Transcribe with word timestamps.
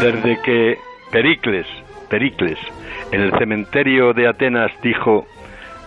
Desde 0.00 0.40
que 0.42 0.76
Pericles, 1.10 1.66
Pericles, 2.10 2.58
en 3.12 3.22
el 3.22 3.32
cementerio 3.38 4.12
de 4.12 4.28
Atenas 4.28 4.70
dijo, 4.82 5.26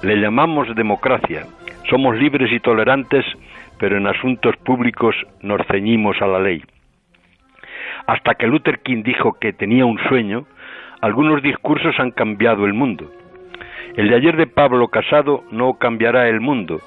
le 0.01 0.15
llamamos 0.15 0.75
democracia, 0.75 1.45
somos 1.87 2.17
libres 2.17 2.51
y 2.51 2.59
tolerantes, 2.59 3.23
pero 3.77 3.97
en 3.97 4.07
asuntos 4.07 4.57
públicos 4.57 5.15
nos 5.41 5.61
ceñimos 5.67 6.19
a 6.21 6.27
la 6.27 6.39
ley. 6.39 6.63
Hasta 8.07 8.33
que 8.33 8.47
Luther 8.47 8.79
King 8.79 9.03
dijo 9.03 9.33
que 9.39 9.53
tenía 9.53 9.85
un 9.85 9.99
sueño, 10.09 10.45
algunos 11.01 11.43
discursos 11.43 11.93
han 11.99 12.09
cambiado 12.09 12.65
el 12.65 12.73
mundo. 12.73 13.11
El 13.95 14.09
de 14.09 14.15
ayer 14.15 14.35
de 14.37 14.47
Pablo 14.47 14.87
Casado 14.87 15.43
no 15.51 15.75
cambiará 15.75 16.27
el 16.29 16.41
mundo, 16.41 16.81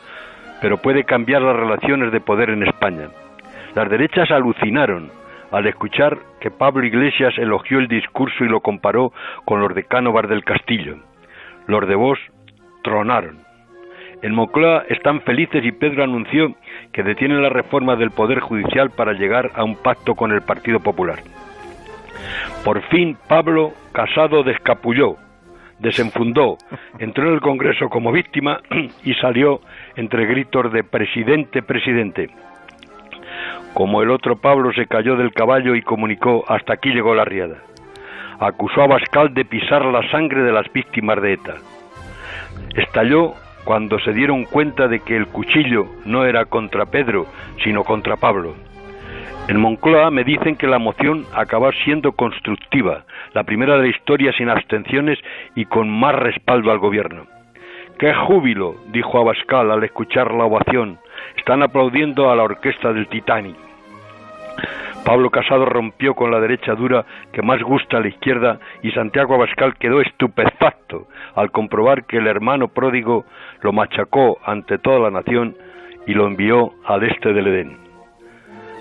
pero 0.61 0.79
puede 0.79 1.05
cambiar 1.05 1.43
las 1.43 1.55
relaciones 1.55 2.11
de 2.11 2.21
poder 2.21 2.51
en 2.51 2.65
España. 2.65 3.11
Las 3.77 3.89
derechas 3.89 4.31
alucinaron 4.33 5.22
al 5.53 5.67
escuchar 5.67 6.19
que 6.41 6.51
Pablo 6.51 6.85
Iglesias 6.85 7.35
elogió 7.37 7.79
el 7.79 7.87
discurso 7.87 8.45
y 8.45 8.49
lo 8.49 8.61
comparó 8.61 9.13
con 9.45 9.61
los 9.61 9.75
de 9.75 9.85
Cánovas 9.85 10.29
del 10.29 10.45
Castillo. 10.45 10.97
Los 11.67 11.87
de 11.87 11.95
Vos 11.95 12.19
tronaron. 12.83 13.39
En 14.23 14.35
Moncloa 14.35 14.85
están 14.89 15.21
felices 15.23 15.65
y 15.65 15.73
Pedro 15.73 16.05
anunció 16.05 16.55
que 16.93 17.03
detiene 17.03 17.41
la 17.41 17.51
reforma 17.51 17.97
del 17.97 18.13
Poder 18.13 18.41
Judicial 18.41 18.91
para 18.91 19.13
llegar 19.13 19.51
a 19.55 19.65
un 19.65 19.77
pacto 19.77 20.15
con 20.15 20.33
el 20.33 20.43
Partido 20.43 20.81
Popular. 20.81 21.19
Por 22.65 22.81
fin 22.89 23.17
Pablo 23.29 23.73
Casado 23.93 24.43
descapulló, 24.45 25.17
desenfundó, 25.81 26.57
entró 26.99 27.29
en 27.29 27.35
el 27.35 27.41
Congreso 27.41 27.89
como 27.91 28.13
víctima 28.13 28.61
y 29.05 29.15
salió 29.15 29.61
entre 29.97 30.25
gritos 30.27 30.73
de 30.73 30.83
presidente, 30.85 31.63
presidente. 31.63 32.31
Como 33.75 34.03
el 34.03 34.11
otro 34.11 34.37
Pablo 34.37 34.73
se 34.73 34.87
cayó 34.87 35.17
del 35.17 35.33
caballo 35.33 35.75
y 35.75 35.83
comunicó 35.83 36.45
hasta 36.49 36.75
aquí 36.75 36.91
llegó 36.91 37.15
la 37.15 37.25
riada. 37.25 37.57
Acusó 38.39 38.83
a 38.83 38.87
Bascal 38.87 39.33
de 39.33 39.45
pisar 39.45 39.85
la 39.85 40.09
sangre 40.11 40.43
de 40.43 40.53
las 40.53 40.71
víctimas 40.73 41.21
de 41.23 41.35
ETA. 41.35 41.55
Estalló 42.75 43.35
cuando 43.65 43.99
se 44.01 44.13
dieron 44.13 44.45
cuenta 44.45 44.89
de 44.89 45.01
que 45.01 45.17
el 45.17 45.27
cuchillo 45.29 45.87
no 46.05 46.25
era 46.25 46.45
contra 46.47 46.87
Pedro, 46.87 47.27
sino 47.63 47.85
contra 47.85 48.17
Pablo. 48.17 48.55
En 49.49 49.61
Moncloa 49.61 50.11
me 50.11 50.25
dicen 50.25 50.57
que 50.57 50.67
la 50.67 50.79
moción 50.79 51.25
acaba 51.35 51.71
siendo 51.85 52.13
constructiva, 52.13 53.05
la 53.35 53.45
primera 53.45 53.77
de 53.77 53.83
la 53.83 53.89
historia 53.89 54.33
sin 54.33 54.49
abstenciones 54.49 55.19
y 55.57 55.65
con 55.65 55.89
más 55.89 56.15
respaldo 56.15 56.71
al 56.71 56.79
gobierno. 56.79 57.27
¡Qué 57.99 58.15
júbilo! 58.15 58.77
dijo 58.93 59.19
Abascal 59.19 59.71
al 59.71 59.85
escuchar 59.85 60.33
la 60.33 60.45
ovación. 60.45 60.99
Están 61.43 61.65
aplaudiendo 61.65 62.31
a 62.31 62.37
la 62.37 62.45
orquesta 62.45 62.93
del 62.93 63.09
Titanic. 63.09 63.57
Pablo 65.05 65.29
Casado 65.29 65.65
rompió 65.65 66.15
con 66.15 66.31
la 66.31 66.39
derecha 66.39 66.77
dura 66.77 67.05
que 67.33 67.43
más 67.43 67.61
gusta 67.61 67.97
a 67.97 68.01
la 68.01 68.07
izquierda 68.07 68.61
y 68.85 68.93
Santiago 68.93 69.35
Abascal 69.35 69.75
quedó 69.75 70.01
estupefacto 70.01 71.09
al 71.35 71.51
comprobar 71.51 72.05
que 72.05 72.19
el 72.19 72.29
hermano 72.29 72.69
pródigo 72.69 73.25
lo 73.61 73.73
machacó 73.73 74.39
ante 74.47 74.79
toda 74.79 75.01
la 75.01 75.11
nación 75.11 75.57
y 76.07 76.15
lo 76.15 76.29
envió 76.29 76.75
al 76.87 77.03
este 77.03 77.33
del 77.33 77.49
Edén. 77.49 77.77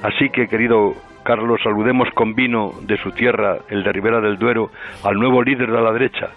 Así 0.03 0.29
que, 0.29 0.47
querido 0.47 0.93
Carlos, 1.23 1.59
saludemos 1.63 2.09
con 2.13 2.35
vino 2.35 2.73
de 2.83 2.97
su 2.97 3.09
tierra, 3.09 3.57
el 3.69 3.81
de 3.81 3.91
Ribera 3.91 4.21
del 4.21 4.37
Duero, 4.37 4.69
al 5.03 5.15
nuevo 5.15 5.41
líder 5.41 5.71
de 5.71 5.81
la 5.81 5.91
derecha, 5.91 6.29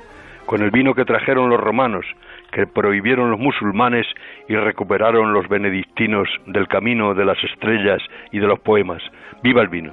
con 0.47 0.63
el 0.63 0.71
vino 0.71 0.95
que 0.95 1.05
trajeron 1.05 1.51
los 1.51 1.61
romanos, 1.61 2.07
que 2.55 2.67
prohibieron 2.67 3.31
los 3.31 3.41
musulmanes 3.41 4.07
y 4.49 4.55
recuperaron 4.55 5.33
los 5.33 5.49
benedictinos 5.49 6.29
del 6.47 6.69
camino 6.69 7.15
de 7.15 7.25
las 7.25 7.43
estrellas 7.43 8.01
y 8.31 8.39
de 8.39 8.47
los 8.47 8.61
poemas. 8.61 9.03
¡Viva 9.43 9.61
el 9.61 9.69
vino! 9.69 9.93